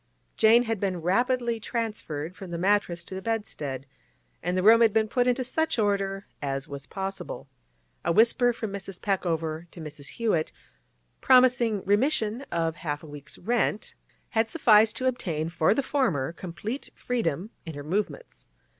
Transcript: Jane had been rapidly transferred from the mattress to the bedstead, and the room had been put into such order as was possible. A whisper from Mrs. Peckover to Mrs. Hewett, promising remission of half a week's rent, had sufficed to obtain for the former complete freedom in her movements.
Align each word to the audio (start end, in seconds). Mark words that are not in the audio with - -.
Jane 0.35 0.63
had 0.63 0.79
been 0.79 0.99
rapidly 1.03 1.59
transferred 1.59 2.35
from 2.35 2.49
the 2.49 2.57
mattress 2.57 3.03
to 3.03 3.13
the 3.13 3.21
bedstead, 3.21 3.85
and 4.41 4.57
the 4.57 4.63
room 4.63 4.81
had 4.81 4.93
been 4.93 5.07
put 5.07 5.27
into 5.27 5.43
such 5.43 5.77
order 5.77 6.25
as 6.41 6.67
was 6.67 6.87
possible. 6.87 7.47
A 8.03 8.11
whisper 8.11 8.51
from 8.51 8.73
Mrs. 8.73 8.99
Peckover 8.99 9.67
to 9.69 9.79
Mrs. 9.79 10.07
Hewett, 10.17 10.51
promising 11.21 11.85
remission 11.85 12.41
of 12.51 12.77
half 12.77 13.03
a 13.03 13.05
week's 13.05 13.37
rent, 13.37 13.93
had 14.29 14.49
sufficed 14.49 14.95
to 14.95 15.05
obtain 15.05 15.49
for 15.49 15.75
the 15.75 15.83
former 15.83 16.33
complete 16.33 16.89
freedom 16.95 17.51
in 17.67 17.75
her 17.75 17.83
movements. 17.83 18.47